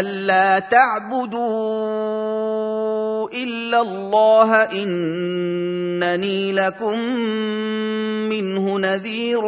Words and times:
ألا 0.00 0.58
تعبدوا 0.58 1.44
إلا 3.30 3.80
الله 3.80 4.62
إنني 4.62 6.52
لكم 6.52 6.98
منه 8.28 8.78
نذير 8.78 9.44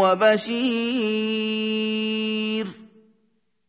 وبشير 0.00 1.38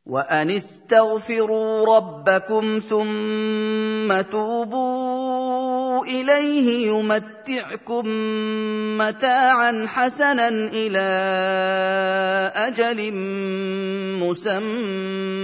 وأن 0.05 0.49
استغفروا 0.49 1.97
ربكم 1.97 2.79
ثم 2.89 4.21
توبوا 4.21 5.68
إليه 6.09 6.87
يمتعكم 6.87 8.05
متاعا 8.97 9.85
حسنا 9.87 10.47
إلى 10.47 11.09
أجل 12.55 13.13
مسمى. 14.23 15.39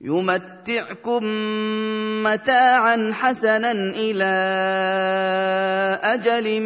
يمتعكم 0.00 1.24
متاعا 2.22 3.12
حسنا 3.12 3.72
إلى 3.72 4.34
أجل 6.04 6.62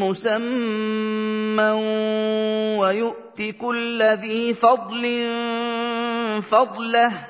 مسمى. 0.00 1.70
ويؤت 2.80 3.42
كل 3.60 4.02
ذي 4.02 4.54
فضل 4.54 5.04
فضله 6.42 7.29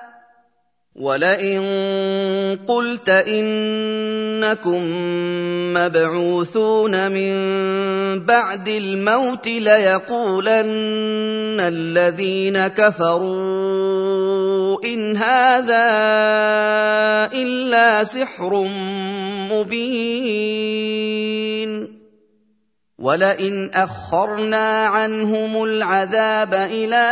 ولئن 0.95 1.61
قلت 2.67 3.09
انكم 3.09 4.81
مبعوثون 5.73 7.11
من 7.11 7.35
بعد 8.25 8.67
الموت 8.67 9.47
ليقولن 9.47 10.67
الذين 11.59 12.67
كفروا 12.67 13.71
ان 14.83 15.17
هذا 15.17 15.87
الا 17.33 18.03
سحر 18.03 18.67
مبين 19.51 20.91
ولئن 22.99 23.69
اخرنا 23.73 24.85
عنهم 24.85 25.63
العذاب 25.63 26.53
إلى 26.53 27.05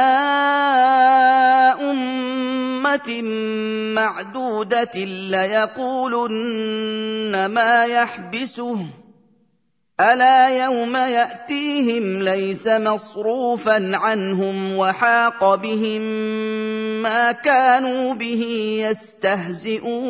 امه 2.96 3.94
معدودة 3.96 4.92
ليقولن 5.32 6.56
ما 7.46 7.86
يحبسه. 7.86 8.86
ألا 10.14 10.50
يوم 10.66 10.96
يأتيهم 10.96 12.24
ليس 12.24 12.68
مصروفا 12.68 13.92
عنهم 13.94 14.78
وحاق 14.78 15.56
بهم 15.56 16.02
ما 17.02 17.32
كانوا 17.32 18.14
به 18.14 18.44
يستهزئون. 18.90 20.10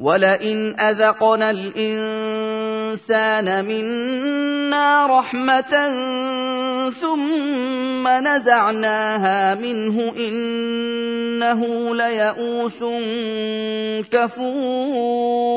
ولئن 0.00 0.80
اذقنا 0.80 1.50
الانسان 1.50 2.94
منا 3.64 5.06
رحمه 5.06 5.72
ثم 7.00 8.08
نزعناها 8.08 9.54
منه 9.54 10.12
انه 10.16 11.94
ليئوس 11.94 12.78
كفور 14.12 15.56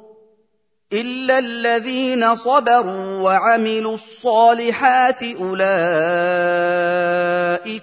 الا 0.93 1.39
الذين 1.39 2.35
صبروا 2.35 3.21
وعملوا 3.21 3.93
الصالحات 3.93 5.23
اولئك 5.23 5.69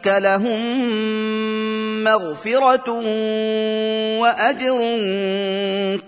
لهم 0.06 0.84
مغفره 2.04 2.90
واجر 4.20 4.78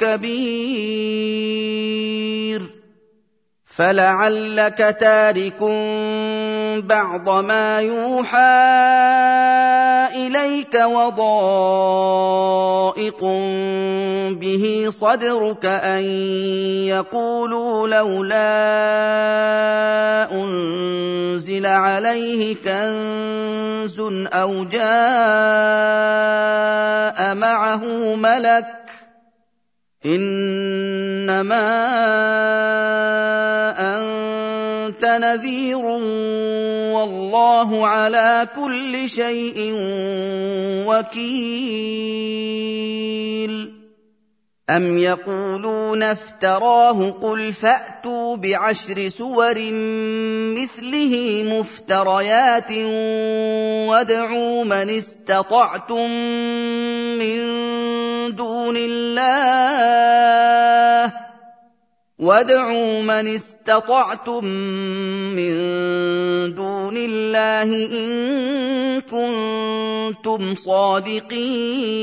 كبير 0.01 1.21
فلعلك 3.67 4.97
تارك 5.01 5.63
بعض 6.85 7.31
ما 7.31 7.81
يوحى 7.81 8.41
اليك 10.15 10.75
وضائق 13.11 13.25
به 14.39 14.87
صدرك 14.91 15.67
ان 15.67 16.03
يقولوا 16.87 17.89
لولا 17.89 18.43
انزل 20.33 21.67
عليه 21.67 22.55
كنز 22.55 24.01
أو 24.33 24.65
جاء 24.65 24.85
معه 27.35 28.15
ملك 28.15 28.67
انما 30.07 31.71
أنت 34.91 35.05
نذير 35.05 35.79
والله 36.95 37.87
على 37.87 38.49
كل 38.57 39.11
شيء 39.11 39.75
وكيل. 40.87 42.51
أم 44.71 44.99
يقولون 44.99 46.03
افتراه 46.03 47.11
قل 47.11 47.53
فأتوا 47.53 48.37
بعشر 48.37 49.09
سور 49.09 49.55
مثله 50.59 51.45
مفتريات 51.47 52.73
وادعوا 53.91 54.65
من 54.65 54.91
استطعتم 54.91 56.11
من 57.19 57.41
دون 58.37 58.77
الله 58.77 59.71
وادعوا 62.21 63.03
من 63.03 63.29
استطعتم 63.29 64.45
من 64.45 65.55
دون 66.55 66.97
الله 66.97 67.87
إن 67.87 69.01
كنتم 69.01 70.55
صادقين 70.55 72.01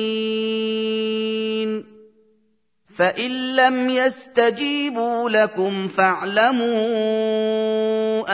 فان 2.98 3.56
لم 3.56 3.90
يستجيبوا 3.90 5.30
لكم 5.30 5.88
فاعلموا 5.88 6.68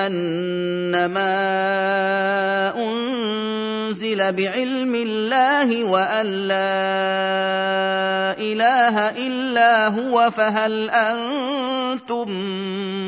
انما 0.07 1.33
انزل 2.75 4.31
بعلم 4.31 4.95
الله 4.95 5.83
وان 5.83 6.25
لا 6.25 6.55
اله 8.39 9.09
الا 9.27 9.87
هو 9.87 10.31
فهل 10.31 10.89
أنتم 10.89 12.29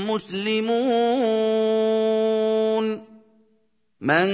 مسلمون 0.10 1.66
من 4.06 4.30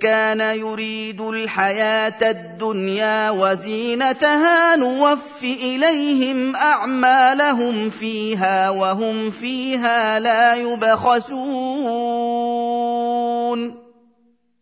كان 0.00 0.40
يريد 0.40 1.20
الحياة 1.20 2.30
الدنيا 2.30 3.30
وزينتها 3.30 4.76
نوف 4.76 5.42
إليهم 5.42 6.56
أعمالهم 6.56 7.90
فيها 7.90 8.70
وهم 8.70 9.30
فيها 9.30 10.20
لا 10.20 10.54
يبخسون. 10.54 11.40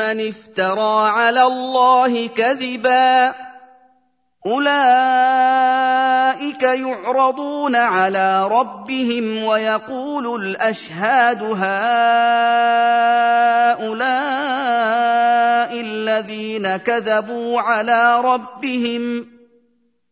افترى 0.00 1.08
على 1.10 1.42
الله 1.42 2.28
كذبا 2.28 3.34
اولئك 4.46 4.72
يعرضون 6.62 7.76
على 7.76 8.48
ربهم 8.48 9.44
ويقول 9.44 10.42
الاشهاد 10.42 11.42
هؤلاء 11.42 11.64
الذين 15.80 16.76
كذبوا 16.76 17.60
على 17.60 18.20
ربهم 18.20 19.26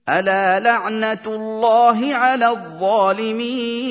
الا 0.09 0.61
لعنه 0.61 1.19
الله 1.27 2.15
على 2.15 2.49
الظالمين 2.49 3.83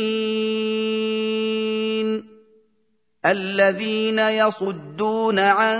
الذين 3.25 4.19
يصدون 4.19 5.39
عن 5.39 5.79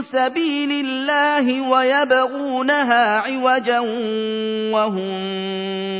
سبيل 0.00 0.86
الله 0.86 1.70
ويبغونها 1.70 3.16
عوجا 3.16 3.80
وهم 4.70 5.10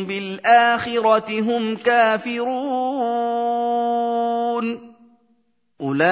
بالآخرة 0.06 1.40
هم 1.40 1.76
كافرون. 1.76 2.56
اولئك 5.80 6.06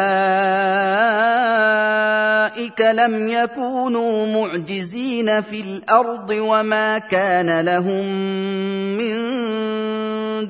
لم 2.80 3.28
يكونوا 3.28 4.26
معجزين 4.26 5.40
في 5.40 5.56
الأرض 5.60 6.30
وما 6.30 6.98
كان 6.98 7.60
لهم 7.60 8.04
من 8.96 9.14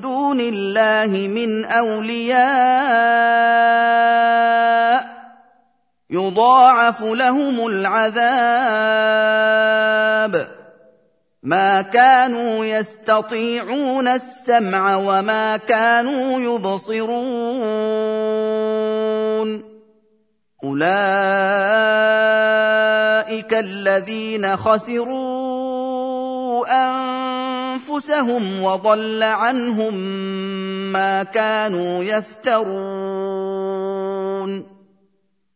دون 0.01 0.39
الله 0.39 1.27
من 1.27 1.65
اولياء 1.65 2.35
يضاعف 6.09 7.03
لهم 7.03 7.67
العذاب 7.67 8.15
ما 11.45 11.81
كانوا 11.81 12.65
يستطيعون 12.65 14.07
السمع 14.07 14.95
وما 14.95 15.57
كانوا 15.57 16.39
يبصرون. 16.41 17.05
أولئك 20.63 21.13
الذين 23.53 24.57
خسروا 24.57 25.85
أنفسهم 26.87 28.63
وضل 28.63 29.23
عنهم 29.23 29.93
ما 30.91 31.23
كانوا 31.23 32.03
يفترون. 32.03 33.45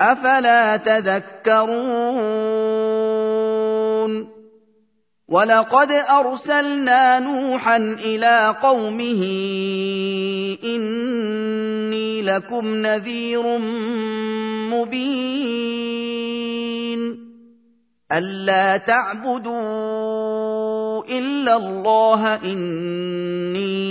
أفلا 0.00 0.76
تذكرون 0.76 2.00
ولقد 5.28 5.92
أرسلنا 5.92 7.18
نوحا 7.18 7.76
إلى 7.76 8.56
قومه 8.62 9.22
إني 10.64 12.22
لكم 12.22 12.66
نذير 12.66 13.58
مبين 14.72 15.90
ألا 18.12 18.76
تعبدوا 18.76 20.10
إلا 21.08 21.56
الله 21.56 22.34
إني 22.34 23.90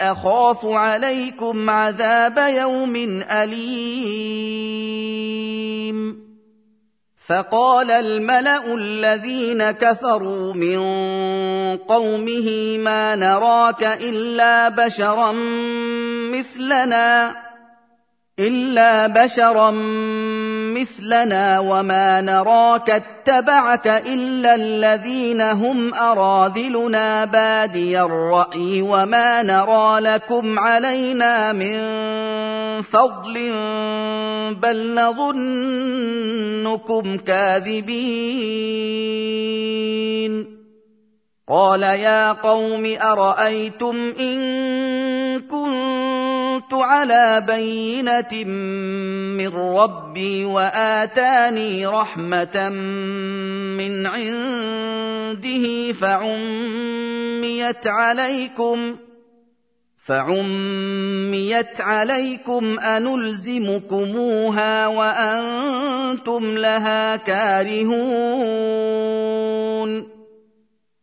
أخاف 0.00 0.66
عليكم 0.66 1.70
عذاب 1.70 2.38
يوم 2.38 2.96
أليم. 3.30 4.74
فقال 7.26 7.90
الملأ 7.90 8.74
الذين 8.74 9.70
كفروا 9.70 10.52
من 10.52 10.78
قومه 11.76 12.78
ما 12.78 13.14
نراك 13.16 13.84
إلا 13.84 14.68
بشرا 14.68 15.32
مثلنا. 16.32 17.36
الا 18.38 19.06
بشرا 19.06 19.70
مثلنا 20.74 21.60
وما 21.60 22.20
نراك 22.20 22.90
اتبعك 22.90 23.86
الا 23.86 24.54
الذين 24.54 25.40
هم 25.40 25.94
اراذلنا 25.94 27.24
بادي 27.24 28.00
الراي 28.00 28.82
وما 28.82 29.42
نرى 29.42 30.00
لكم 30.00 30.58
علينا 30.58 31.52
من 31.52 31.74
فضل 32.82 33.34
بل 34.54 34.94
نظنكم 34.94 35.96
كاذبين 37.16 37.94
قال 41.48 41.82
يا 41.82 42.32
قوم 42.32 42.96
ارايتم 43.02 44.12
ان 44.20 45.23
كنت 45.38 46.72
على 46.72 47.44
بينة 47.46 48.44
من 48.44 49.48
ربي 49.48 50.44
وآتاني 50.44 51.86
رحمة 51.86 52.68
من 53.78 54.06
عنده 54.06 55.92
فعميت 55.92 57.86
عليكم 57.86 58.96
فعميت 60.06 61.80
عليكم 61.80 62.78
أنلزمكموها 62.80 64.06
وأنتم 64.86 66.58
لها 66.58 67.16
كارهون 67.16 68.54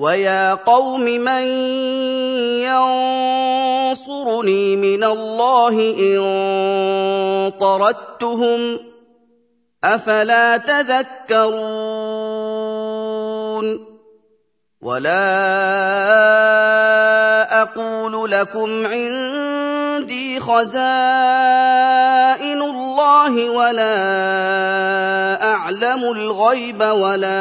ويا 0.00 0.54
قوم 0.54 1.00
من 1.00 1.42
ينصرني 3.92 4.76
من 4.76 5.04
الله 5.04 5.76
ان 6.00 6.20
طردتهم 7.60 8.78
افلا 9.84 10.56
تذكرون 10.56 11.60
ولا 14.80 15.20
أقول 17.62 18.30
لكم 18.30 18.86
عندي 20.00 20.40
خزائن 20.40 20.80
الله 22.62 23.50
ولا 23.50 23.96
أعلم 25.44 26.02
الغيب 26.04 26.80
ولا 26.80 27.36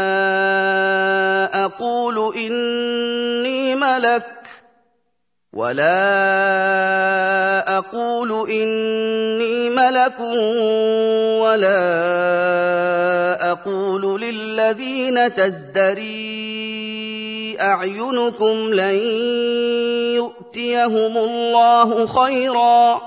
أقول 1.65 2.35
إني 2.35 3.75
ملك 3.75 4.25
ولا 5.53 5.97
أقول 7.77 8.49
إني 8.51 9.69
ملك 9.69 10.19
ولا 11.39 11.81
أقول 13.51 14.21
للذين 14.21 15.33
تزدري 15.33 17.28
أعينكم 17.59 18.73
لن 18.73 18.99
يؤتيهم 20.15 21.17
الله 21.17 22.05
خيرا 22.05 23.01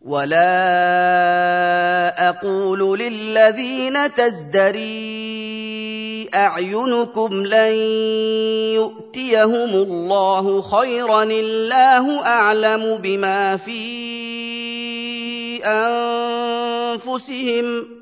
ولا 0.00 0.48
أقول 2.28 2.98
للذين 2.98 4.14
تزدري 4.14 5.52
أعينكم 6.34 7.46
لن 7.46 7.74
يؤتيهم 8.74 9.70
الله 9.70 10.62
خيرا 10.62 11.22
الله 11.22 12.26
أعلم 12.26 12.98
بما 13.02 13.56
في 13.56 13.82
أنفسهم 16.96 18.01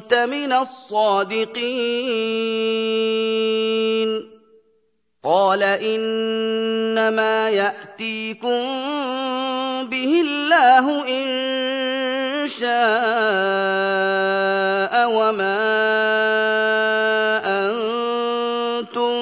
من 0.00 0.52
الصادقين. 0.52 1.62
قال 5.24 5.62
إنما 5.62 7.50
يأتيكم 7.50 8.62
به 9.86 10.20
الله 10.20 11.08
إن 11.08 11.28
شاء 12.48 12.70
وما 15.10 15.58
أنتم 17.44 19.12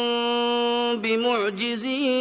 بمعجزين. 0.97 2.21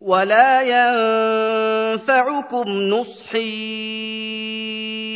ولا 0.00 0.62
ينفعكم 0.62 2.68
نصحي. 2.68 5.15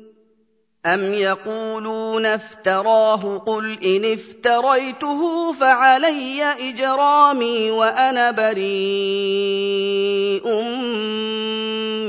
أم 0.85 1.13
يقولون 1.13 2.25
افتراه 2.25 3.37
قل 3.37 3.77
إن 3.85 4.13
افتريته 4.13 5.53
فعلي 5.53 6.43
إجرامي 6.43 7.71
وأنا 7.71 8.31
بريء 8.31 8.61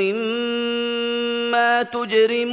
مما 0.00 1.82
تجرمون 1.82 2.52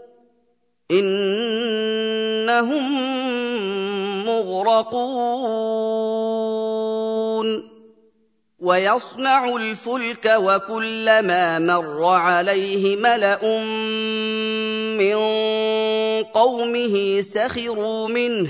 إِنَّهُم 0.91 2.85
مُّغْرَقُونَ. 4.25 4.91
وَيَصْنَعُ 8.59 9.55
الْفُلْكَ 9.55 10.33
وَكُلَّمَا 10.37 11.59
مَرَّ 11.59 12.05
عَلَيْهِ 12.05 12.95
مَلَأٌ 12.95 13.59
مِّن 14.97 15.15
قَوْمِهِ 16.23 17.21
سَخِرُوا 17.21 18.07
مِنْهُ. 18.07 18.49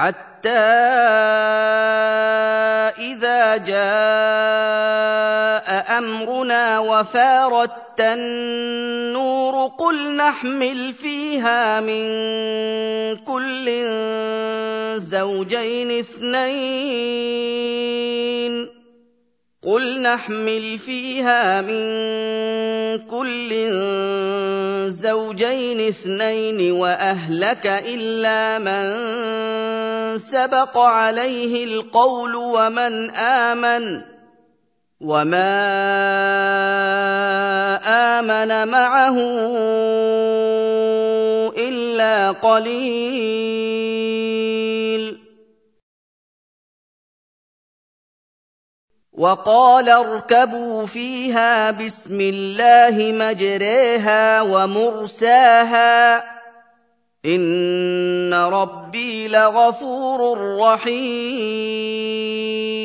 حتى 0.00 0.48
إذا 2.98 3.56
جاء 3.56 3.78
أمرنا 5.98 6.78
وفارت 6.78 8.00
النور 8.00 9.66
قل 9.78 10.16
نحمل 10.16 10.92
فيها 10.92 11.80
من 11.80 12.06
كل 13.16 13.66
زوجين 14.96 15.98
اثنين. 15.98 17.20
قل 19.66 20.02
نحمل 20.02 20.78
فيها 20.78 21.60
من 21.60 21.90
كل 23.06 23.50
زوجين 24.88 25.80
اثنين 25.88 26.72
واهلك 26.72 27.66
الا 27.66 28.58
من 28.58 28.84
سبق 30.18 30.78
عليه 30.78 31.64
القول 31.64 32.34
ومن 32.36 33.10
امن 33.10 34.02
وما 35.00 35.60
امن 37.84 38.68
معه 38.68 39.16
الا 41.58 42.30
قليل 42.30 43.60
وقال 49.20 49.88
اركبوا 49.88 50.86
فيها 50.86 51.70
بسم 51.70 52.20
الله 52.20 53.12
مجريها 53.12 54.42
ومرساها. 54.42 56.24
إن 57.24 58.34
ربي 58.34 59.28
لغفور 59.28 60.38
رحيم. 60.60 62.79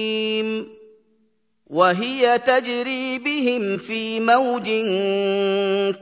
وهي 1.75 2.39
تجري 2.39 3.19
بهم 3.19 3.77
في 3.77 4.19
موج 4.19 4.69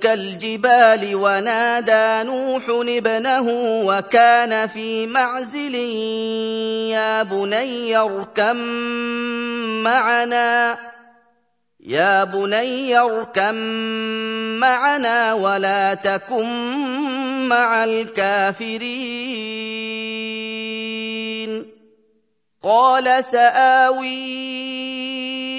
كالجبال 0.02 1.16
ونادى 1.16 2.30
نوح 2.30 2.64
ابنه 2.70 3.48
وكان 3.86 4.68
في 4.68 5.08
معزل 5.08 5.76
يا 6.94 7.24
بني 7.24 7.98
اركم 7.98 8.56
معنا 9.84 10.78
يا 11.80 12.24
بني 12.24 12.98
اركم 12.98 13.56
معنا 14.62 15.34
ولا 15.34 15.94
تكن 15.94 16.46
مع 17.50 17.84
الكافرين. 17.84 19.24
قال 22.64 23.24
سآوي 23.24 24.83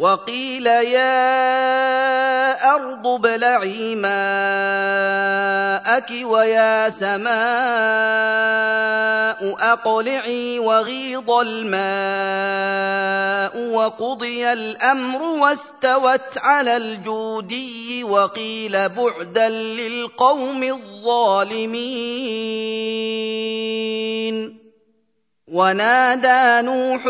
وقيل 0.00 0.66
يا 0.66 1.12
أرض 2.74 3.06
ابلعي 3.06 3.94
ماءك 3.94 4.10
ويا 6.22 6.90
سماء 6.90 7.30
أقلعي 9.60 10.58
وغيض 10.58 11.30
الماء 11.30 11.80
وقضي 13.68 14.52
الأمر 14.52 15.22
واستوت 15.22 16.38
على 16.42 16.76
الجودي 16.76 18.04
وقيل 18.04 18.88
بعدا 18.88 19.48
للقوم 19.48 20.62
الظالمين. 20.62 21.80
ونادى 25.50 26.66
نوح 26.66 27.06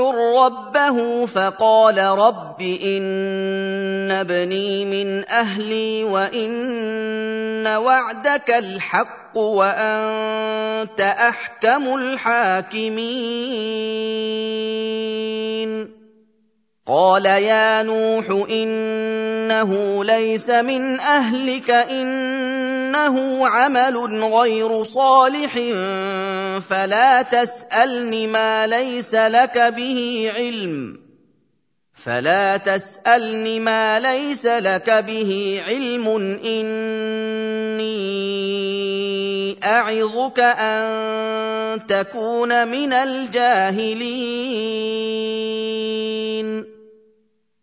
ربه 0.46 1.26
فقال 1.26 1.98
رب 1.98 2.60
إن 2.60 4.10
ابني 4.10 4.84
من 4.84 5.28
أهلي 5.28 6.04
وإن 6.04 7.66
وعدك 7.66 8.50
الحق 8.50 9.36
وأنت 9.36 11.00
أحكم 11.00 11.94
الحاكمين. 11.94 13.20
قال 16.86 17.26
يا 17.26 17.82
نوح 17.82 18.48
انه 18.50 20.04
ليس 20.04 20.50
من 20.50 21.00
اهلك 21.00 21.70
انه 21.70 23.46
عمل 23.48 24.24
غير 24.24 24.84
صالح 24.84 25.54
فلا 26.70 27.22
تسالني 27.22 28.26
ما 28.26 28.66
ليس 28.66 29.14
لك 29.14 29.58
به 29.58 30.32
علم 30.36 31.09
فلا 32.04 32.56
تسألني 32.56 33.60
ما 33.60 34.00
ليس 34.00 34.46
لك 34.46 34.90
به 34.90 35.62
علم. 35.68 36.08
إني 36.44 37.90
أعظك 39.64 40.40
أن 40.40 41.86
تكون 41.86 42.68
من 42.68 42.92
الجاهلين. 42.92 44.40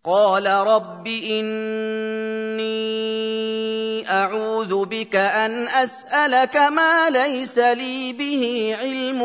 قال 0.07 0.47
رب 0.47 1.07
إني 1.07 2.67
أعوذ 4.09 4.85
بك 4.85 5.15
أن 5.15 5.67
أسألك 5.67 6.57
ما 6.57 7.09
ليس 7.09 7.57
لي 7.57 8.13
به 8.13 8.75
علم 8.81 9.21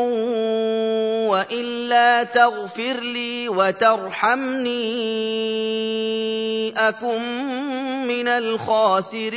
وإلا 1.31 2.23
تغفر 2.23 2.99
لي 2.99 3.49
وترحمني 3.49 4.73
أكن 6.77 7.21
من 8.07 8.27
الخاسرين. 8.27 9.33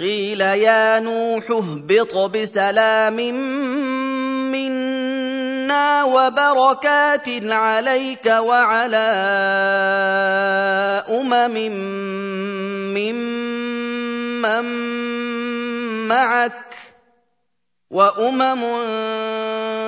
قيل 0.00 0.40
يا 0.40 1.00
نوح 1.00 1.50
اهبط 1.50 2.14
بسلام 2.16 3.20
منا 5.70 6.04
وبركات 6.04 7.28
عليك 7.46 8.26
وعلى 8.26 9.10
أمم 11.08 11.54
ممن 12.98 14.64
معك 16.08 16.52
وأمم 17.90 18.62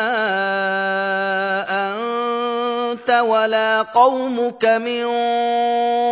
انت 1.92 3.10
ولا 3.10 3.82
قومك 3.82 4.64
من 4.64 5.06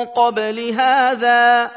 قبل 0.05 0.75
هذا 0.79 1.71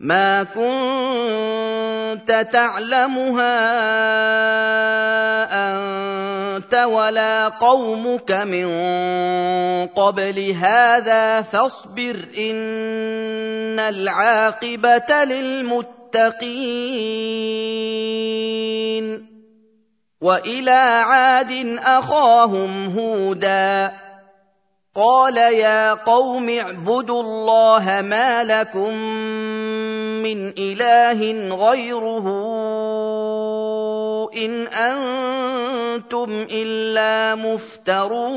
ما 0.00 0.42
كنت 0.42 2.48
تعلمها 2.52 3.54
انت 6.56 6.74
ولا 6.74 7.48
قومك 7.48 8.32
من 8.32 8.66
قبل 9.86 10.50
هذا 10.50 11.42
فاصبر 11.42 12.16
ان 12.38 13.80
العاقبه 13.80 15.24
للمتقين 15.24 15.84
والى 20.20 20.70
عاد 21.04 21.78
اخاهم 21.84 22.98
هودا 22.98 23.92
قال 24.94 25.36
يا 25.36 25.94
قوم 25.94 26.48
اعبدوا 26.48 27.22
الله 27.22 28.02
ما 28.02 28.44
لكم 28.44 28.94
من 30.22 30.52
إله 30.58 31.20
غيره 31.56 32.26
إن 34.36 34.66
أنتم 34.66 36.46
إلا 36.50 37.34
مفترون 37.34 38.34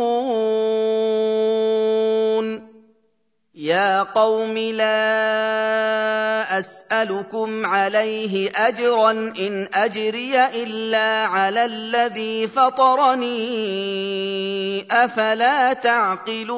يا 3.58 4.04
قوم 4.04 4.58
لا 4.58 4.90
أسألكم 6.60 7.66
عليه 7.66 8.52
أجرا 8.56 9.12
إن 9.12 9.68
أجري 9.74 10.46
إلا 10.46 11.26
على 11.26 11.66
الذي 11.66 12.48
فطرني 12.48 13.28
أفلا 14.92 15.74
تعقلون 15.74 16.58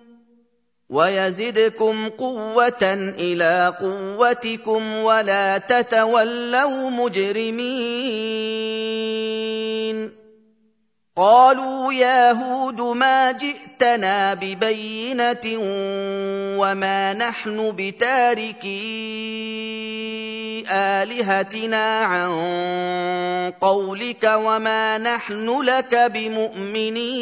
ويزدكم 0.91 2.09
قوة 2.09 2.83
إلى 3.19 3.73
قوتكم 3.81 4.95
ولا 4.95 5.57
تتولوا 5.57 6.89
مجرمين. 6.89 8.41
قالوا 11.17 11.93
يا 11.93 12.31
هود 12.31 12.81
ما 12.81 13.31
جئتنا 13.31 14.33
ببينة 14.33 15.57
وما 16.59 17.13
نحن 17.13 17.75
بتاركي 17.77 18.71
آلهتنا 20.71 21.99
عن 21.99 22.31
قولك 23.61 24.31
وما 24.35 24.97
نحن 24.97 25.61
لك 25.61 25.95
بمؤمنين. 25.95 27.21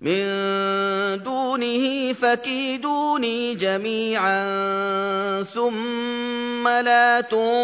من 0.00 0.24
دونه 1.22 2.12
فكيدوني 2.12 3.54
جميعا 3.54 4.42
ثم 5.42 6.68
لا 6.68 7.20
تنظرون. 7.20 7.60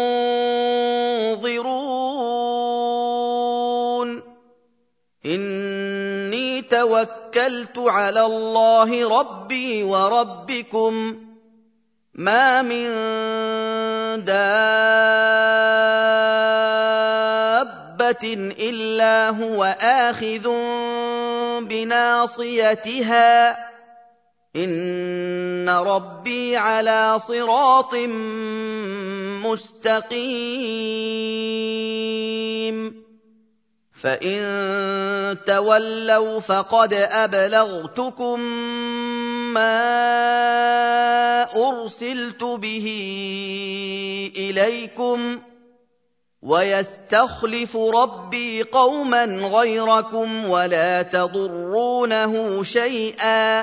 إني 5.25 6.61
توكلت 6.61 7.77
على 7.77 8.25
الله 8.25 9.19
ربي 9.19 9.83
وربكم 9.83 11.15
ما 12.13 12.61
من 12.61 12.87
الا 18.59 19.29
هو 19.29 19.63
اخذ 19.81 20.47
بناصيتها 21.65 23.57
ان 24.55 25.69
ربي 25.69 26.57
على 26.57 27.19
صراط 27.27 27.95
مستقيم 29.45 30.77
فان 34.01 35.37
تولوا 35.47 36.39
فقد 36.39 36.93
ابلغتكم 36.93 38.39
ما 39.53 39.77
ارسلت 41.55 42.43
به 42.43 42.87
اليكم 44.37 45.39
ويستخلف 46.47 47.77
ربي 47.77 48.63
قوما 48.63 49.25
غيركم 49.25 50.49
ولا 50.49 51.01
تضرونه 51.01 52.63
شيئا. 52.63 53.61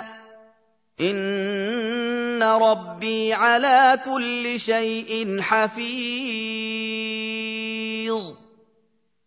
إن 1.01 2.43
ربي 2.43 3.35
على 3.35 3.99
كل 4.05 4.61
شيء 4.61 5.41
حفيظ. 5.41 6.45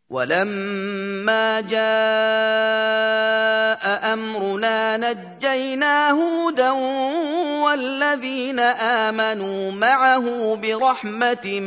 ولما 0.09 1.61
جاء 1.61 1.77
أمرنا 4.13 4.97
نجينا 4.97 6.11
هودا 6.11 6.71
والذين 7.61 8.59
آمنوا 8.59 9.71
معه 9.71 10.55
برحمة 10.55 11.59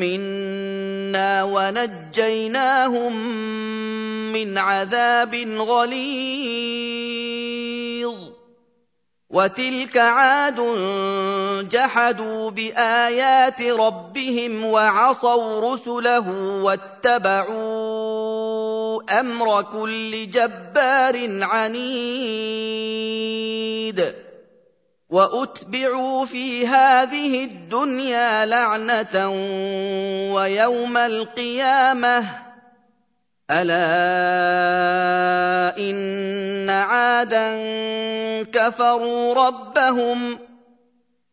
منا 0.00 1.42
ونجيناهم 1.44 3.12
من 4.32 4.58
عذاب 4.58 5.34
غليظ. 5.58 7.27
وتلك 9.30 9.96
عاد 9.96 10.60
جحدوا 11.68 12.50
بآيات 12.50 13.62
ربهم 13.62 14.64
وعصوا 14.64 15.74
رسله 15.74 16.30
واتبعوا 16.62 17.58
أمر 19.20 19.62
كل 19.62 20.30
جبار 20.30 21.44
عنيد 21.44 21.78
وأتبعوا 25.10 26.24
في 26.24 26.66
هذه 26.66 27.44
الدنيا 27.44 28.46
لعنة 28.46 29.28
ويوم 30.34 30.96
القيامة 30.96 32.47
الا 33.50 33.88
ان 35.78 36.70
عادا 36.70 37.62
كفروا 38.42 39.34
ربهم 39.34 40.38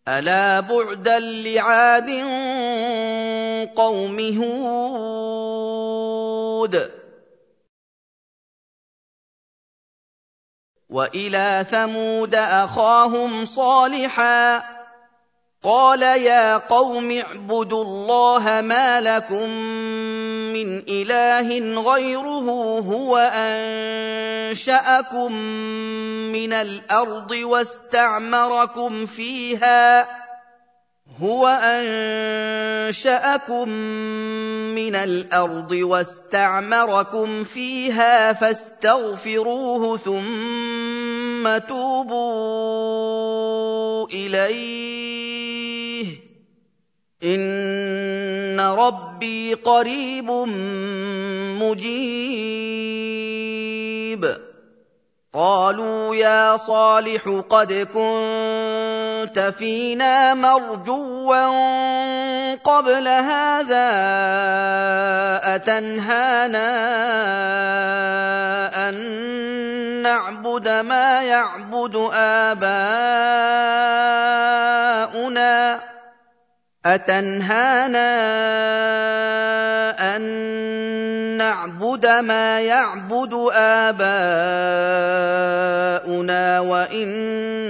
الا 0.07 0.59
بعدا 0.59 1.19
لعاد 1.19 2.09
قوم 3.75 4.19
هود 4.39 5.25
والى 10.89 11.65
ثمود 11.71 12.35
اخاهم 12.35 13.45
صالحا 13.45 14.75
قال 15.65 16.01
يا 16.01 16.57
قوم 16.57 17.11
اعبدوا 17.11 17.83
الله 17.83 18.61
ما 18.61 19.01
لكم 19.01 19.49
من 20.53 20.83
إله 20.89 21.81
غيره 21.81 22.49
هو 22.79 23.17
أنشأكم 23.33 25.31
من 26.31 26.53
الأرض 26.53 27.31
واستعمركم 27.31 29.05
فيها 29.05 30.07
هو 31.21 31.47
أنشأكم 31.63 33.69
من 34.75 34.95
الأرض 34.95 35.71
واستعمركم 35.71 37.43
فيها 37.43 38.33
فاستغفروه 38.33 39.97
ثم 39.97 41.24
توبوا 41.47 42.55
إليه. 44.07 46.05
إن 47.23 48.59
ربي 48.59 49.53
قريب 49.53 50.31
مجيب. 51.61 52.15
قالوا 55.35 56.15
يا 56.15 56.57
صالح 56.57 57.43
قد 57.49 57.73
كنت 57.73 59.39
فينا 59.57 60.33
مرجوا 60.33 61.35
قبل 62.55 63.07
هذا 63.07 63.89
أتنهانا 65.55 66.69
أن 68.89 68.95
نعبد 70.01 70.69
ما 70.69 71.21
يعبد 71.21 72.09
آباؤنا 72.13 73.94
أتنهانا 76.85 78.15
أن 80.15 80.21
نعبد 81.37 82.07
ما 82.07 82.61
يعبد 82.61 83.33
آباؤنا 83.53 84.05
وإننا 86.59 87.67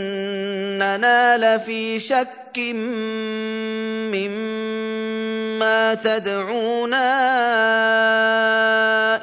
لفي 1.38 2.00
شك 2.00 2.58
مما 4.12 5.94
تدعونا 5.94 7.16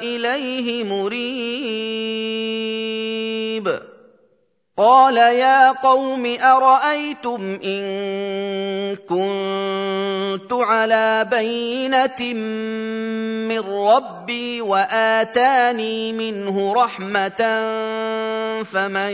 إليه 0.01 0.83
مريب. 0.83 1.42
قال 4.77 5.17
يا 5.17 5.71
قوم 5.71 6.25
أرأيتم 6.41 7.59
إن 7.65 7.83
كنت 8.95 10.53
على 10.53 11.27
بينة 11.31 12.33
من 13.53 13.59
ربي 13.59 14.61
وآتاني 14.61 16.13
منه 16.13 16.73
رحمة 16.73 17.41
فمن 18.63 19.13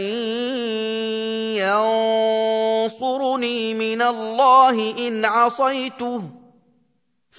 ينصرني 2.88 3.74
من 3.74 4.02
الله 4.02 4.94
إن 5.08 5.26
عصيته 5.26 6.39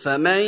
فمن 0.05 0.41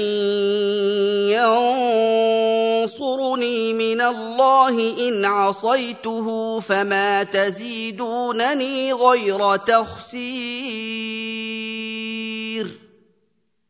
ينصرني 2.82 3.72
من 3.72 4.00
الله 4.00 5.08
ان 5.08 5.24
عصيته 5.24 6.60
فما 6.60 7.22
تزيدونني 7.22 8.92
غير 8.92 9.56
تخسير 9.56 10.42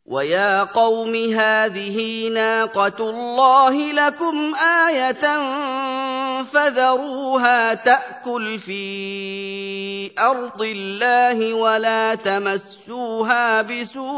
ويا 0.06 0.62
قوم 0.62 1.14
هذه 1.14 2.28
ناقه 2.28 3.10
الله 3.10 3.92
لكم 3.92 4.54
إيه 4.54 5.12
فذروها 6.42 7.74
تاكل 7.74 8.58
في 8.58 10.10
ارض 10.18 10.62
الله 10.62 11.54
ولا 11.54 12.14
تمسوها 12.14 13.62
بسوء 13.62 14.12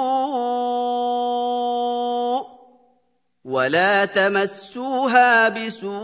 ولا 3.45 4.05
تمسوها 4.05 5.49
بسوء 5.49 5.95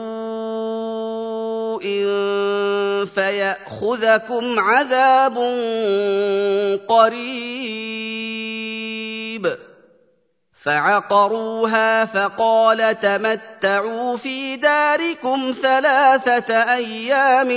فياخذكم 3.14 4.58
عذاب 4.58 5.36
قريب 6.88 7.70
فعقروها 10.64 12.04
فقال 12.04 13.00
تمتعوا 13.00 14.16
في 14.16 14.56
داركم 14.56 15.54
ثلاثة 15.62 16.54
أيام 16.54 17.48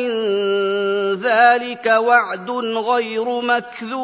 ذلك 1.21 1.85
وعد 1.85 2.51
غير 2.77 3.41
مكذوب 3.41 4.03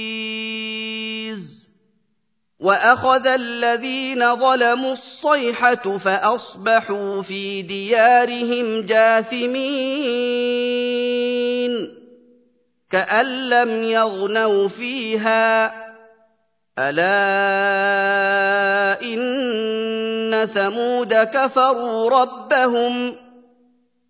واخذ 2.61 3.27
الذين 3.27 4.35
ظلموا 4.35 4.93
الصيحه 4.93 5.97
فاصبحوا 5.97 7.21
في 7.21 7.61
ديارهم 7.61 8.81
جاثمين 8.81 9.61
كان 12.91 13.49
لم 13.49 13.83
يغنوا 13.83 14.67
فيها 14.67 15.73
الا 16.79 17.21
ان 19.01 20.47
ثمود 20.55 21.13
كفروا 21.13 22.09
ربهم 22.09 23.15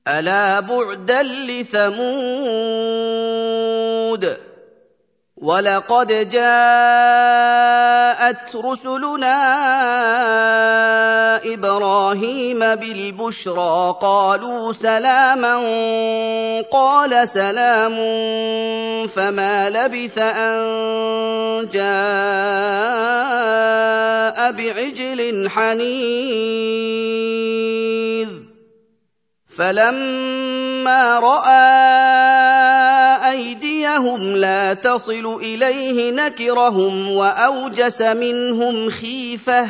الا 0.07 0.59
بعدا 0.59 1.23
لثمود 1.23 2.01
ولقد 5.41 6.29
جاءت 6.29 6.55
رسلنا 8.55 9.37
إبراهيم 11.53 12.59
بالبشرى 12.59 13.95
قالوا 14.01 14.73
سلاما 14.73 15.55
قال 16.71 17.29
سلام 17.29 17.97
فما 19.07 19.69
لبث 19.69 20.17
ان 20.17 21.69
جاء 21.73 21.91
بعجل 24.51 25.49
حنيذ 25.49 26.41
فلما 29.57 31.19
راى 31.19 32.90
أيديهم 33.31 34.35
لا 34.35 34.73
تصل 34.73 35.39
إليه 35.41 36.11
نكرهم 36.11 37.11
وأوجس 37.11 38.01
منهم 38.01 38.89
خيفة. 38.89 39.67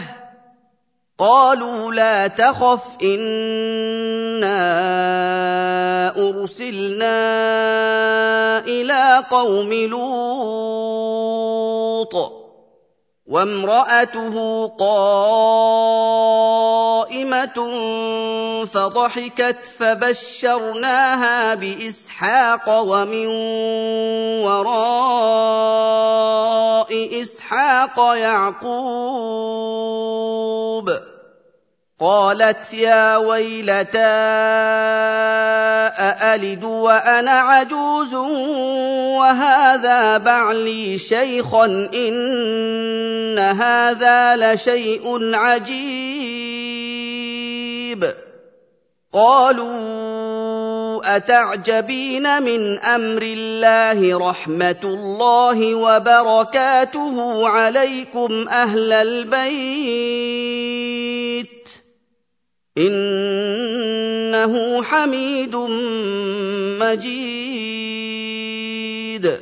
قالوا 1.19 1.93
لا 1.93 2.27
تخف 2.27 2.81
إنا 3.03 4.57
أرسلنا 6.17 7.17
إلى 8.65 9.23
قوم 9.31 9.73
لوط. 9.73 10.11
وامرأته 13.31 14.67
قائمة 14.79 15.87
فضحكت 18.65 19.71
فبشرناها 19.79 21.55
بإسحاق 21.55 22.79
ومن 22.81 23.27
وراء 24.43 25.31
إسحاق 27.21 28.15
يعقوب 28.15 28.61
قالت 32.01 32.73
يا 32.73 33.17
ويلتى 33.17 33.99
أألد 36.01 36.63
وأنا 36.63 37.31
عجوز 37.31 38.13
وهذا 39.21 40.17
بعلي 40.17 40.97
شيخا 40.97 41.65
إن 41.93 43.39
هذا 43.39 44.35
لشيء 44.35 45.35
عجيب. 45.35 46.71
قالوا 49.13 51.15
أتعجبين 51.15 52.43
من 52.43 52.79
أمر 52.79 53.21
الله 53.21 54.29
رحمة 54.29 54.81
الله 54.83 55.75
وبركاته 55.75 57.49
عليكم 57.49 58.47
أهل 58.47 58.93
البيت؟ 58.93 59.51
إِنَّهُ 62.81 64.83
حَمِيدٌ 64.83 65.55
مَّجِيدٌ. 66.81 69.39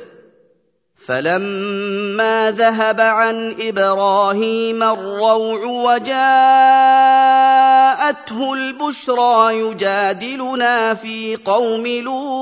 فَلَمَّا 1.06 2.50
ذَهَبَ 2.50 3.00
عَنْ 3.00 3.56
إِبْرَاهِيمَ 3.60 4.82
الرَّوْعُ 4.82 5.66
وَجَاءَتْهُ 5.66 6.12
الْبُشْرَىٰ 8.52 9.58
يُجَادِلُنَا 9.58 10.94
فِي 10.94 11.36
قَوْمِ 11.36 11.86
لُوطٍ. 11.86 12.40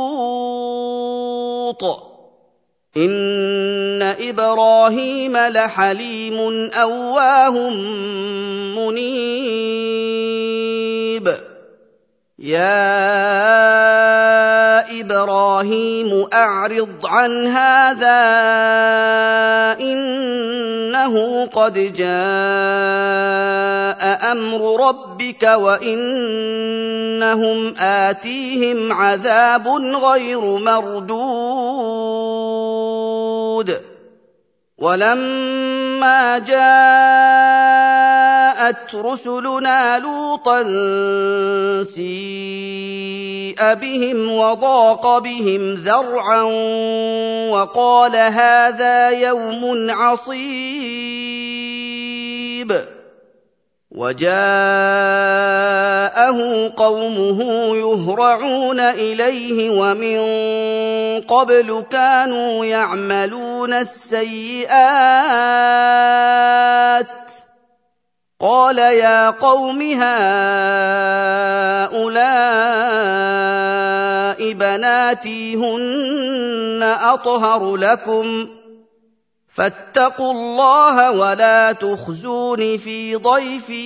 إِنَّ 2.96 4.02
إِبْرَاهِيمَ 4.02 5.37
لَحَلِيمٌ 5.37 6.70
أَوَّاهٌ 6.72 7.70
مُّنِيبٌ. 8.76 10.78
يا 12.38 13.00
إبراهيم 15.00 16.28
أعرض 16.35 17.07
عن 17.07 17.46
هذا 17.46 18.18
إنه 19.81 21.46
قد 21.46 21.74
جاء 21.74 22.09
أمر 24.33 24.88
ربك 24.88 25.42
وإنهم 25.42 26.54
آتيهم 27.78 28.92
عذاب 28.92 29.68
غير 30.02 30.40
مردود. 30.40 31.28
ولما 34.79 36.38
جاءت 36.38 36.59
رسلنا 38.95 39.99
لوطا 39.99 40.62
سيء 41.83 43.59
بهم 43.75 44.33
وضاق 44.33 45.19
بهم 45.19 45.75
ذرعا 45.75 46.43
وقال 47.51 48.17
هذا 48.17 49.11
يوم 49.11 49.91
عصيب. 49.91 50.38
وجاءه 53.98 54.28
قومه 56.76 57.40
يهرعون 57.76 58.80
إليه 58.80 59.70
ومن 59.70 60.18
قبل 61.20 61.84
كانوا 61.90 62.64
يعملون 62.64 63.72
السيئات 63.72 64.68
قال 68.40 68.78
يا 68.78 69.30
قوم 69.30 69.82
هؤلاء 69.82 70.08
بناتي 74.52 75.56
هن 75.56 76.82
أطهر 76.82 77.76
لكم 77.76 78.58
فاتقوا 79.59 80.33
الله 80.33 81.11
ولا 81.11 81.73
تخزون 81.73 82.79
في 82.79 83.16
ضيفي 83.16 83.79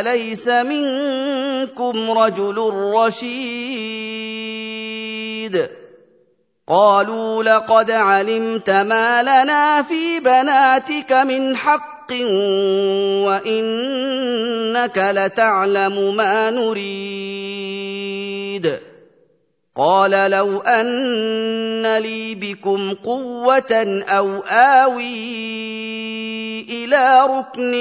أليس 0.00 0.48
منكم 0.48 2.10
رجل 2.10 2.72
رشيد؟ 2.94 4.18
قالوا 6.68 7.42
لقد 7.42 7.90
علمت 7.90 8.70
ما 8.70 9.22
لنا 9.22 9.82
في 9.82 10.20
بناتك 10.20 11.12
من 11.12 11.56
حق 11.56 12.12
وإنك 13.26 14.98
لتعلم 14.98 16.16
ما 16.16 16.50
نريد. 16.50 16.88
قال 19.78 20.10
لو 20.30 20.58
أن 20.58 21.96
لي 21.96 22.34
بكم 22.34 22.94
قوة 22.94 24.02
أو 24.08 24.38
آوي 24.40 25.02
إلى 26.62 27.22
ركن 27.30 27.74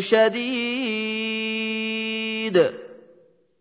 شديد. 0.00 1.20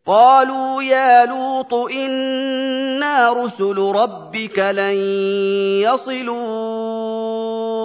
قالوا 0.07 0.83
يا 0.83 1.25
لوط 1.25 1.73
إنا 1.73 3.33
رسل 3.33 3.77
ربك 3.77 4.59
لن 4.59 4.95
يصلوا 5.83 6.69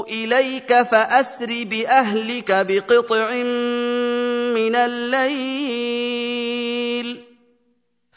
إليك 0.05 0.83
فأسر 0.83 1.64
بأهلك 1.64 2.66
بقطع 2.68 3.33
من 4.55 4.75
الليل. 4.75 5.85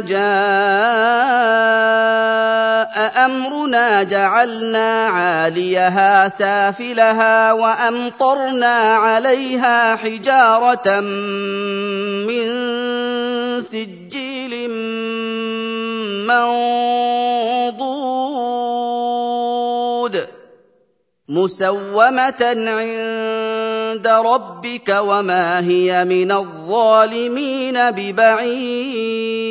جاء 0.00 1.24
امرنا 3.24 4.02
جعلنا 4.02 5.06
عاليها 5.06 6.28
سافلها 6.28 7.52
وامطرنا 7.52 8.76
عليها 8.94 9.96
حجاره 9.96 11.00
من 11.00 12.44
سجيل 13.62 14.70
منضود 16.26 17.54
مسومة 21.28 22.42
عند 22.66 24.06
ربك 24.06 24.88
وما 24.88 25.60
هي 25.60 26.04
من 26.04 26.32
الظالمين 26.32 27.90
ببعيد. 27.90 29.44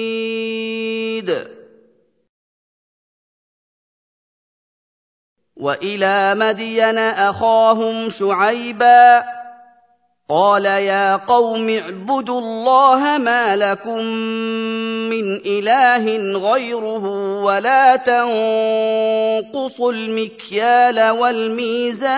وإلى 5.55 6.35
مدين 6.35 6.97
أخاهم 6.97 8.09
شعيبا 8.09 9.23
قال 10.29 10.65
يا 10.65 11.15
قوم 11.15 11.69
اعبدوا 11.69 12.39
الله 12.39 13.17
ما 13.17 13.55
لكم 13.55 14.03
من 15.11 15.35
إله 15.45 16.05
غيره 16.39 17.05
ولا 17.43 17.95
تنقصوا 17.95 19.91
المكيال 19.91 21.09
والميزان. 21.09 22.13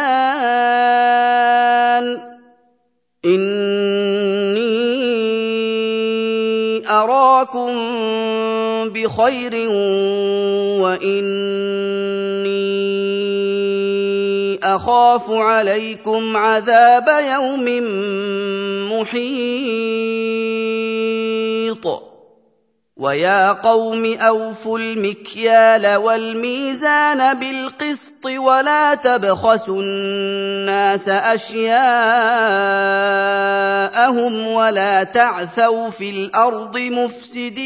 إني 3.26 4.76
أراكم 6.90 7.74
بخير 8.90 9.70
واني 10.82 12.15
أخاف 14.66 15.32
عليكم 15.32 16.38
عذاب 16.38 17.08
يوم 17.34 17.66
محيط. 18.92 20.26
ويا 22.98 23.52
قوم 23.52 24.06
أوفوا 24.06 24.80
المكيال 24.80 25.96
والميزان 25.96 27.40
بالقسط 27.40 28.26
ولا 28.26 28.96
تبخسوا 28.96 29.82
الناس 29.82 31.10
أشياءهم 31.10 31.68
ولا 34.48 35.04
تعثوا 35.04 35.90
في 35.90 36.10
الأرض 36.10 36.78
مفسدين. 36.78 37.66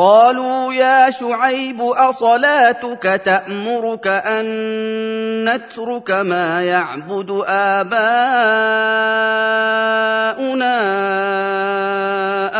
قالوا 0.00 0.72
يا 0.74 1.10
شعيب 1.10 1.80
أصلاتك 1.80 3.20
تأمرك 3.24 4.06
أن 4.06 4.44
نترك 5.44 6.10
ما 6.10 6.64
يعبد 6.64 7.44
آباؤنا 7.46 8.00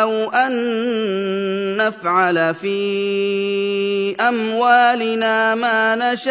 أو 0.03 0.31
أن 0.31 0.53
نفعل 1.77 2.55
في 2.55 4.17
أموالنا 4.21 5.55
ما 5.55 5.97
نشاء 5.97 6.31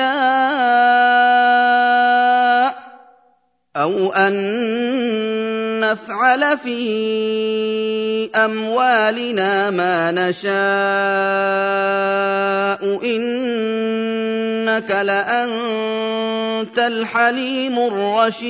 أَوْ 3.77 4.09
أَن 4.09 4.33
نَّفْعَلَ 5.79 6.57
فِي 6.57 8.29
أَمْوَالِنَا 8.35 9.69
مَا 9.69 10.11
نَشَاءُ 10.11 10.49
ۖ 12.97 13.03
إِنَّكَ 13.05 14.89
لَأَنتَ 14.91 16.79
الْحَلِيمُ 16.79 17.79
الرَّشِيدُ. 17.79 18.49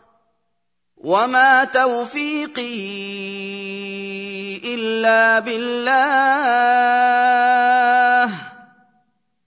وما 1.03 1.63
توفيقي 1.63 3.01
الا 4.73 5.39
بالله 5.39 5.91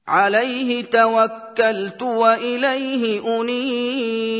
عليه 0.08 0.84
توكلت 0.84 2.02
واليه 2.02 3.40
انيب 3.40 4.34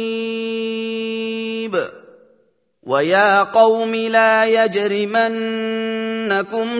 ويا 2.83 3.43
قوم 3.43 3.95
لا 3.95 4.45
يجرمنكم 4.65 5.31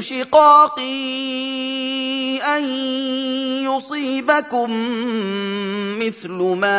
شقاقي 0.01 1.94
أن 2.43 2.65
يصيبكم 3.65 4.71
مثل 5.99 6.33
ما 6.33 6.77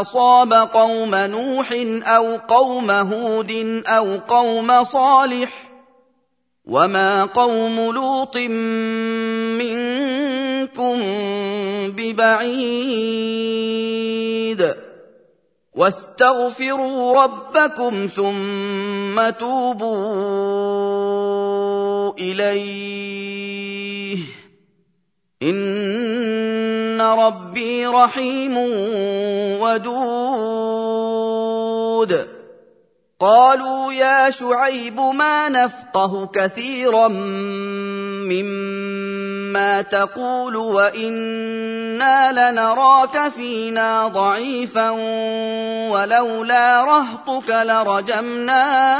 أصاب 0.00 0.52
قوم 0.52 1.14
نوح 1.14 1.72
أو 2.02 2.36
قوم 2.36 2.90
هود 2.90 3.82
أو 3.86 4.16
قوم 4.28 4.84
صالح 4.84 5.68
وما 6.66 7.24
قوم 7.24 7.90
لوط 7.92 8.36
منكم 9.56 10.98
ببعيد 11.96 13.28
واستغفروا 15.78 17.22
ربكم 17.22 18.06
ثم 18.06 19.30
توبوا 19.30 19.98
إليه. 22.18 24.18
إن 25.42 27.00
ربي 27.00 27.86
رحيم 27.86 28.56
ودود. 29.62 29.98
قالوا 33.20 33.92
يا 33.92 34.30
شعيب 34.30 35.00
ما 35.00 35.48
نفقه 35.48 36.26
كثيرا 36.26 37.08
مما 37.08 38.97
تقول 39.90 40.56
وإنا 40.56 42.50
لنراك 42.50 43.28
فينا 43.28 44.08
ضعيفا 44.08 44.90
ولولا 45.90 46.84
رهطك 46.84 47.50
لرجمناك 47.50 48.98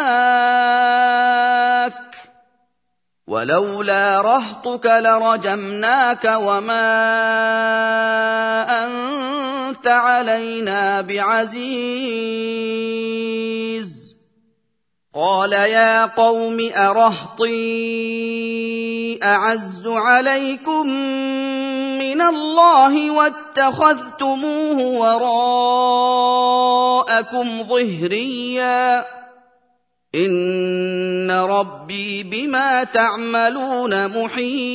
ولولا 3.26 4.20
رهطك 4.20 4.86
لرجمناك 4.86 6.24
وما 6.24 6.88
أنت 8.84 9.86
علينا 9.86 11.00
بعزيز 11.00 12.38
قال 15.18 15.52
يا 15.52 16.06
قوم 16.06 16.70
أرهطي 16.76 17.48
أعز 19.22 19.86
عليكم 19.86 20.86
من 21.98 22.22
الله 22.22 23.10
واتخذتموه 23.10 24.78
وراءكم 27.10 27.62
ظهريا. 27.68 29.04
إن 30.14 31.30
ربي 31.30 32.22
بما 32.22 32.84
تعملون 32.84 34.22
محيط. 34.22 34.68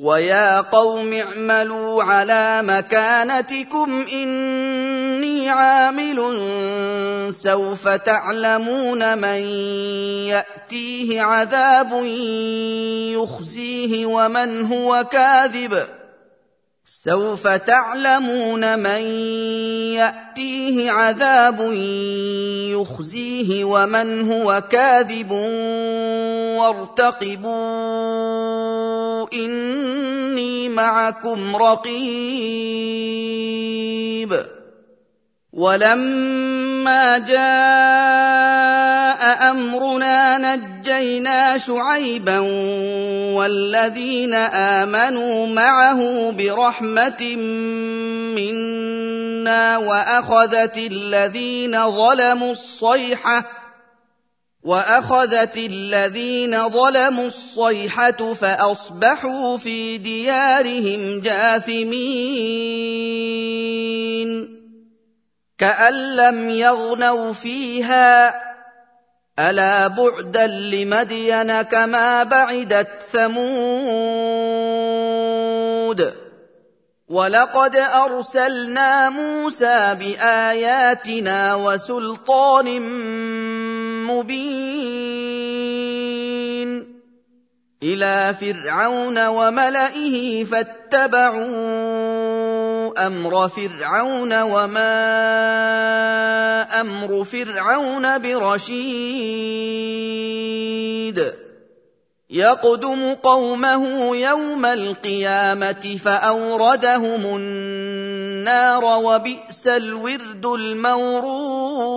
ويا 0.00 0.60
قوم 0.60 1.12
اعملوا 1.12 2.02
على 2.02 2.62
مكانتكم 2.62 4.06
اني 4.12 5.50
عامل 5.50 6.44
سوف 7.34 7.88
تعلمون 7.88 9.18
من 9.18 9.40
ياتيه 10.28 11.22
عذاب 11.22 12.04
يخزيه 13.14 14.06
ومن 14.06 14.66
هو 14.66 15.04
كاذب 15.12 15.86
سوف 16.88 17.48
تعلمون 17.48 18.78
من 18.78 19.00
يأتيه 19.98 20.90
عذاب 20.90 21.72
يخزيه 22.70 23.64
ومن 23.64 24.32
هو 24.32 24.62
كاذب 24.70 25.30
وارتقبوا 26.58 27.52
إني 29.32 30.68
معكم 30.68 31.56
رقيب 31.56 31.96
ولما 35.56 37.18
جاء 37.18 37.40
أمرنا 39.50 40.38
نجينا 40.38 41.58
شعيبا 41.58 42.38
والذين 43.32 44.34
آمنوا 44.34 45.46
معه 45.46 46.30
برحمة 46.30 47.36
منا 48.36 49.78
وأخذت 49.78 50.76
الذين 50.76 51.90
ظلموا 51.90 52.52
الصيحة 52.52 53.44
وأخذت 54.62 55.56
الذين 55.56 56.68
ظلموا 56.68 57.26
الصيحة 57.26 58.34
فأصبحوا 58.34 59.56
في 59.56 59.98
ديارهم 59.98 61.20
جاثمين. 61.20 62.06
كأن 65.58 66.16
لم 66.16 66.50
يغنوا 66.50 67.32
فيها 67.32 68.34
ألا 69.38 69.86
بعدا 69.86 70.46
لمدين 70.46 71.62
كما 71.62 72.22
بعدت 72.22 72.88
ثمود. 73.12 74.26
ولقد 77.08 77.76
أرسلنا 77.76 79.10
موسى 79.10 79.96
بآياتنا 80.00 81.54
وسلطان 81.54 82.80
مبين. 84.06 85.26
إلى 87.82 88.34
فرعون 88.40 89.26
وملئه 89.26 90.44
فاتبعوا 90.44 91.46
أمر 92.98 93.48
فرعون 93.48 94.42
وما 94.42 94.80
أمر 96.80 97.24
فرعون 97.24 98.18
برشيد. 98.18 99.16
يقدم 102.30 103.14
قومه 103.14 104.16
يوم 104.16 104.64
القيامة 104.66 105.98
فأوردهم 106.04 107.36
النار 107.36 108.84
وبئس 108.84 109.66
الورد 109.66 110.46
المورود. 110.46 111.96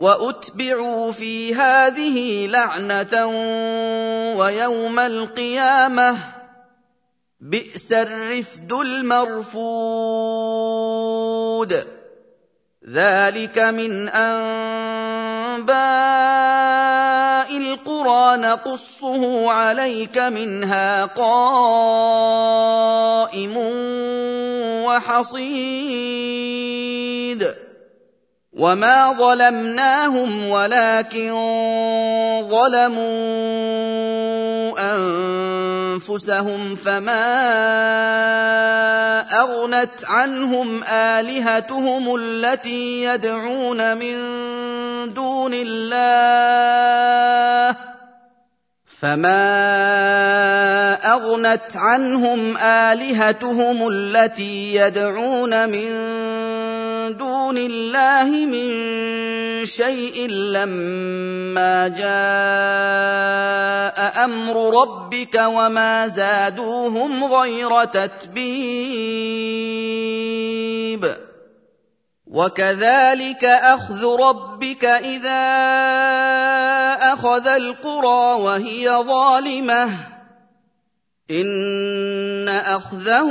وأتبعوا 0.00 1.12
في 1.12 1.54
هذه 1.54 2.46
لعنة 2.46 3.26
ويوم 4.38 4.98
القيامة 4.98 6.37
بئس 7.40 7.92
الرفد 7.92 8.72
المرفود. 8.72 9.88
ذلك 12.88 13.58
من 13.58 14.08
أنباء 14.08 15.68
القرى 17.56 18.36
نقصه 18.36 19.50
عليك 19.50 20.18
منها 20.18 21.04
قائم 21.04 21.94
وحصيد. 24.84 26.08
وما 28.58 29.12
ظلمناهم 29.18 30.48
ولكن 30.48 31.30
ظلموا 32.50 33.08
انفسهم 35.98 36.76
فما 36.76 37.28
اغنت 39.40 39.90
عنهم 40.04 40.84
الهتهم 40.84 42.14
التي 42.14 43.04
يدعون 43.04 43.96
من 43.96 44.14
دون 45.14 45.52
الله 45.54 46.78
فما 49.00 50.94
اغنت 51.14 51.76
عنهم 51.76 52.56
الهتهم 52.56 53.88
التي 53.92 54.74
يدعون 54.74 55.68
من 55.68 55.88
دون 57.16 57.58
الله 57.58 58.46
من 58.46 58.68
شيء 59.66 60.30
لما 60.30 61.88
جاء 61.88 62.08
أمر 64.24 64.80
ربك 64.82 65.42
وما 65.46 66.08
زادوهم 66.08 67.24
غير 67.24 67.84
تتبيب 67.84 69.18
وكذلك 72.30 73.44
اخذ 73.44 74.04
ربك 74.04 74.84
اذا 74.84 75.44
اخذ 77.12 77.46
القرى 77.46 78.42
وهي 78.42 78.88
ظالمه 78.90 79.90
ان 81.30 82.48
اخذه 82.48 83.30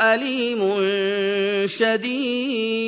اليم 0.00 0.86
شديد 1.66 2.86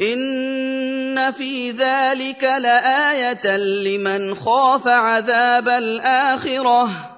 ان 0.00 1.32
في 1.32 1.70
ذلك 1.70 2.44
لايه 2.44 3.56
لمن 3.56 4.34
خاف 4.34 4.86
عذاب 4.86 5.68
الاخره 5.68 7.17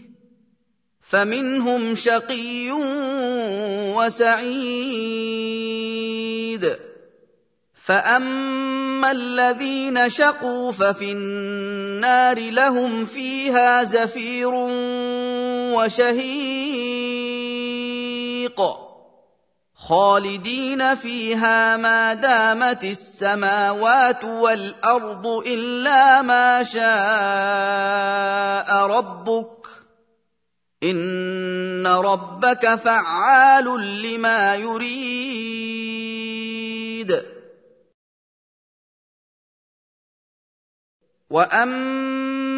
فمنهم 1.11 1.95
شقي 1.95 2.71
وسعيد. 3.95 5.41
فأما 7.85 9.11
الذين 9.11 10.09
شقوا 10.09 10.71
ففي 10.71 11.11
النار 11.11 12.39
لهم 12.39 13.05
فيها 13.05 13.83
زفير 13.83 14.51
وشهيق. 15.75 17.01
خالدين 19.75 20.95
فيها 20.95 21.77
ما 21.77 22.13
دامت 22.13 22.83
السماوات 22.83 24.23
والأرض 24.23 25.27
إلا 25.27 26.21
ما 26.21 26.63
شاء 26.63 26.81
ربك 28.85 29.60
ان 30.83 31.87
ربك 31.87 32.75
فعال 32.75 33.65
لما 34.01 34.55
يريد. 34.55 35.81
واما 41.29 42.50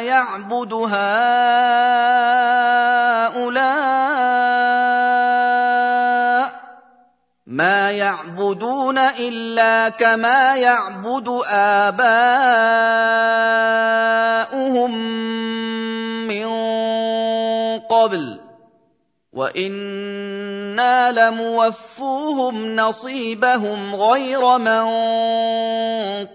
يعبد 0.00 0.72
هؤلاء 0.72 1.14
ما 7.46 7.90
يعبدون 7.90 8.98
الا 8.98 9.88
كما 9.88 10.56
يعبد 10.56 11.28
اباؤهم 11.50 12.14
من 16.26 16.46
قبل 17.80 18.40
وأنا 19.32 21.12
لموفوهم 21.12 22.76
نصيبهم 22.76 23.94
غير 23.94 24.58
منقوص 24.58 26.34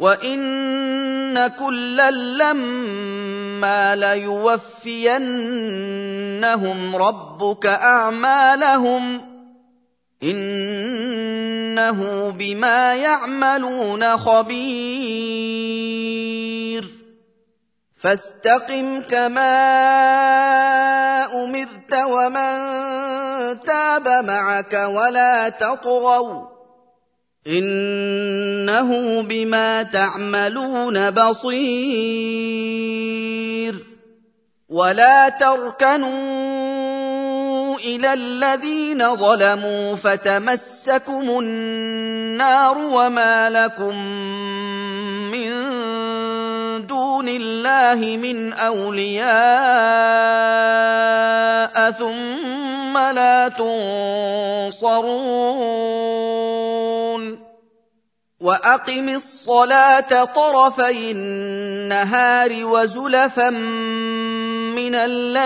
وان 0.00 1.48
كلا 1.48 2.10
لما 2.10 3.96
ليوفينهم 3.96 5.26
ربك 6.96 7.66
اعمالهم 7.66 9.20
انه 10.22 12.30
بما 12.30 12.94
يعملون 12.94 14.16
خبير 14.16 15.28
فاستقم 17.98 19.00
كما 19.00 19.54
امرت 21.24 21.94
ومن 21.94 22.58
تاب 23.60 24.08
معك 24.08 24.72
ولا 24.72 25.48
تطغوا 25.48 26.57
إنه 27.48 29.22
بما 29.22 29.82
تعملون 29.82 31.10
بصير. 31.10 32.48
ولا 34.68 35.28
تركنوا 35.28 36.58
إلى 37.78 38.12
الذين 38.12 39.16
ظلموا 39.16 39.96
فتمسكم 39.96 41.38
النار 41.40 42.78
وما 42.78 43.50
لكم 43.50 43.96
من 45.32 45.50
دون 46.86 47.28
الله 47.28 48.16
من 48.16 48.52
أولياء 48.52 49.28
ثم 51.90 52.67
لا 52.98 53.48
تنصرون. 53.48 55.08
وأقم 58.40 59.08
الصلاة 59.08 60.24
طرفي 60.24 61.10
النهار 61.10 62.64
وزلفا 62.64 63.50
من 63.50 64.94
الليل. 64.94 65.38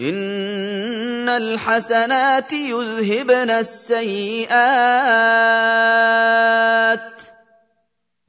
إن 0.00 1.28
الحسنات 1.28 2.52
يذهبن 2.52 3.50
السيئات. 3.50 4.54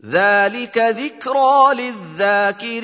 ذلك 0.06 0.78
ذكرى 0.78 1.74
للذاكرين. 1.74 2.76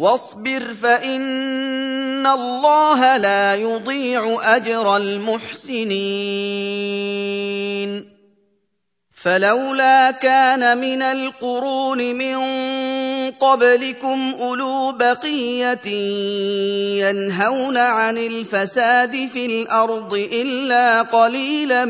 واصبر 0.00 0.74
فإن 0.82 2.26
الله 2.26 3.16
لا 3.16 3.54
يضيع 3.54 4.38
أجر 4.56 4.96
المحسنين. 4.96 6.80
فلولا 9.20 10.10
كان 10.10 10.78
من 10.78 11.02
القرون 11.02 12.14
من 12.14 12.40
قبلكم 13.30 14.34
أولو 14.40 14.92
بقية 14.92 15.86
ينهون 17.04 17.76
عن 17.76 18.18
الفساد 18.18 19.28
في 19.32 19.46
الأرض 19.46 20.14
إلا 20.14 21.02
قليلا 21.02 21.84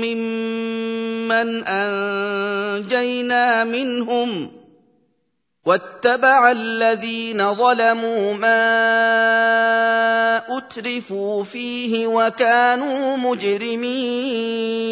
ممن 0.00 1.64
أنجينا 1.64 3.64
منهم 3.64 4.55
واتبع 5.66 6.50
الذين 6.50 7.54
ظلموا 7.54 8.34
ما 8.34 8.62
أترفوا 10.58 11.44
فيه 11.44 12.06
وكانوا 12.06 13.16
مجرمين. 13.16 14.86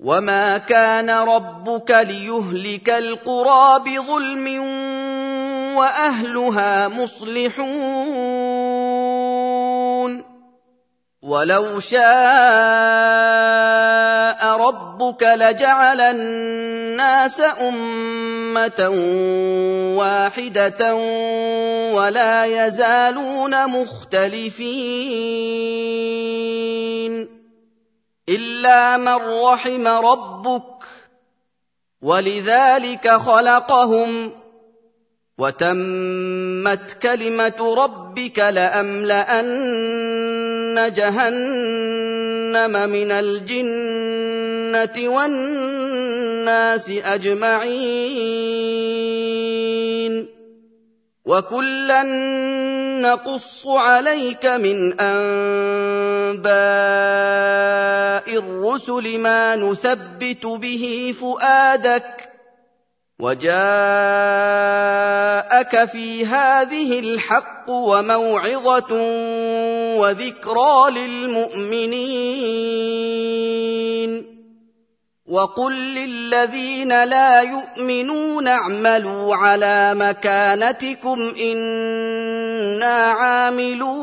وما 0.00 0.58
كان 0.58 1.10
ربك 1.10 1.90
ليهلك 1.90 2.90
القرى 2.90 3.78
بظلم 3.84 4.60
وأهلها 5.76 6.88
مصلحون. 6.88 7.96
ولو 11.26 11.80
شاء 11.80 12.06
ربك 14.56 15.22
لجعل 15.22 16.00
الناس 16.00 17.40
امه 17.40 18.88
واحدة 19.98 20.94
ولا 21.94 22.44
يزالون 22.44 23.66
مختلفين 23.66 24.66
الا 28.28 28.96
من 28.96 29.18
رحم 29.44 29.86
ربك 29.86 30.84
ولذلك 32.02 33.10
خلقهم 33.10 34.30
وتمت 35.38 36.92
كلمه 37.02 37.74
ربك 37.78 38.38
لاملان 38.38 39.46
جهنم 40.78 42.72
من 42.90 43.10
الجنه 43.12 44.96
والناس 45.08 46.90
اجمعين 47.04 48.36
وكلا 51.26 52.02
نقص 53.02 53.66
عليك 53.66 54.46
من 54.46 55.00
انباء 55.00 56.46
الرسل 58.38 59.18
ما 59.18 59.56
نثبت 59.56 60.46
به 60.46 61.14
فؤادك 61.20 62.35
وجاءك 63.20 63.54
في 65.84 66.26
هذه 66.26 66.98
الحق 66.98 67.70
وموعظة 67.70 68.92
وذكرى 69.96 70.90
للمؤمنين. 70.90 71.96
وقل 75.26 75.72
للذين 75.72 77.04
لا 77.04 77.40
يؤمنون 77.42 78.48
اعملوا 78.48 79.34
على 79.34 79.94
مكانتكم 79.94 81.32
إنا 81.40 82.96
عاملون. 83.06 83.96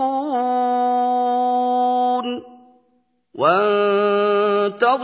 وانتظروا 3.33 5.03